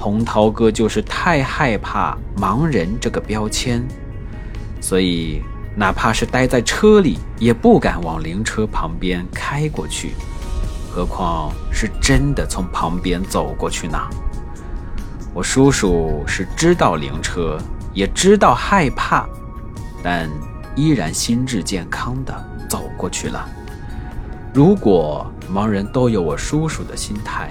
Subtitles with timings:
[0.00, 3.86] 洪涛哥就是太害怕盲人这个标签，
[4.80, 5.42] 所以
[5.76, 10.12] 哪怕是待在车里，也不敢往灵车旁边开过去，
[10.90, 13.98] 何况是真的从旁边走过去呢？
[15.34, 17.58] 我叔叔是知道灵车，
[17.92, 19.28] 也知道害怕，
[20.02, 20.30] 但
[20.74, 22.34] 依然心智健康的
[22.70, 23.46] 走过去了。
[24.54, 27.50] 如果盲人都有我叔叔的心态，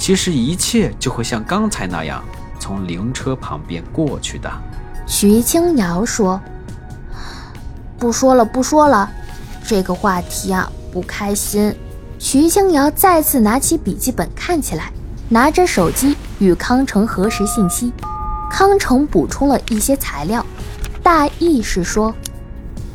[0.00, 2.24] 其实一切就会像刚才那样，
[2.58, 4.50] 从灵车旁边过去的。
[5.06, 6.40] 徐清瑶说
[8.00, 9.10] ：“不说了，不说了，
[9.62, 11.76] 这个话题啊不开心。”
[12.18, 14.90] 徐清瑶再次拿起笔记本看起来，
[15.28, 17.92] 拿着手机与康城核实信息。
[18.50, 20.44] 康城补充了一些材料，
[21.02, 22.14] 大意是说，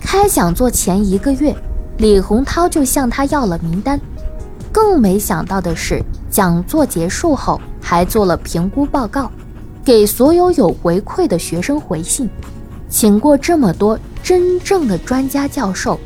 [0.02, 1.56] 开讲座前一个月，
[2.00, 4.02] 李洪涛就向他要了名单。
[4.72, 6.04] 更没想到的是，
[6.36, 9.32] 讲座结束后还做了评估报告，
[9.86, 12.30] 给所有有回馈的学生回信。
[12.90, 15.98] 请过这么多真正的专家教授，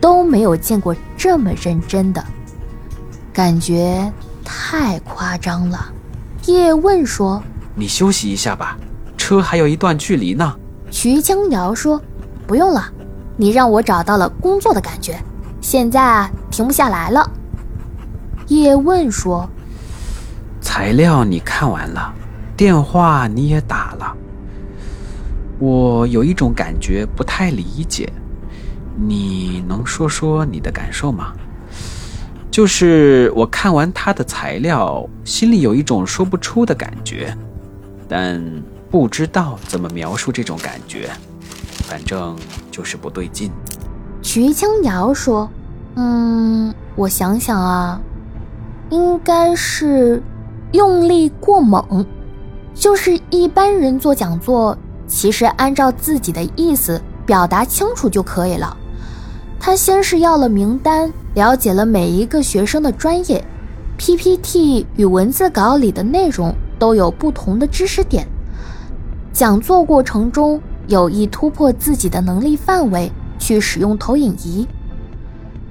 [0.00, 2.20] 都没有见过这么认真的，
[3.32, 4.12] 感觉
[4.44, 5.92] 太夸张了。
[6.46, 7.40] 叶问说
[7.76, 8.76] ：“你休息一下吧，
[9.16, 10.52] 车还有一段距离呢。”
[10.90, 12.02] 徐江瑶说
[12.44, 12.92] ：“不用了，
[13.36, 15.16] 你让我找到了工作的感觉，
[15.60, 17.30] 现在啊停不下来了。”
[18.48, 19.48] 叶问说
[20.76, 22.12] ：“材料你看完了，
[22.54, 24.14] 电话你也打了，
[25.58, 28.12] 我有一种感觉不太理解，
[28.94, 31.32] 你能说说你的感受吗？
[32.50, 37.34] 就是我看完他的材料，心里有一种说不出的感觉，
[38.06, 38.38] 但
[38.90, 41.08] 不知道怎么描述这种感觉，
[41.88, 42.36] 反正
[42.70, 43.50] 就是不对劲。”
[44.20, 45.48] 徐清瑶说
[45.96, 47.98] ：“嗯，我想想啊。”
[48.90, 50.22] 应该是
[50.76, 52.04] 用力过猛，
[52.74, 58.76] 就是一般人做讲座，其实按照自己的意思表达清楚就可以了。
[59.58, 63.42] 他先是要了名单，了解了每一个学生的专业
[63.96, 68.28] ，PPT 与文字稿里的内容都有不同的知识点。
[69.32, 74.68] 讲座过程中有意突破自己的能力范围，去使用投影仪。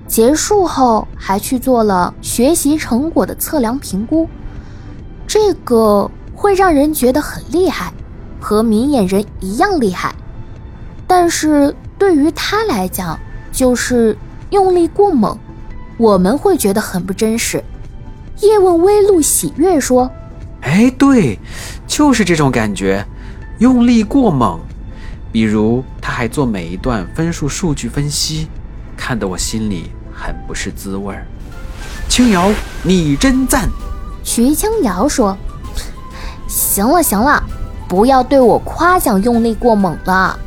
[0.08, 4.28] 结束后，还去做了学习成果的测量评估，
[5.36, 7.92] 这个会让人觉得很厉害，
[8.40, 10.16] 和明眼人一样厉害。
[11.06, 13.20] 但是对于他来讲，
[13.52, 14.18] 就是
[14.52, 15.38] 用力过猛，
[15.98, 17.62] 我们会觉得很不真实。
[18.40, 20.10] 叶问微露喜悦说
[20.64, 21.38] ：“哎，对，
[21.86, 23.06] 就是这种感觉，
[23.60, 24.58] 用力过猛。
[25.34, 28.48] 比如他还做每一段分数数据分析。”
[28.96, 31.28] 看得我心里很不是滋味儿。
[32.08, 32.50] 青瑶，
[32.84, 33.70] 你真赞。
[34.26, 35.38] 徐清瑶说
[36.50, 37.42] ：“行了行了，
[37.88, 40.38] 不要对我夸奖用力过猛了。”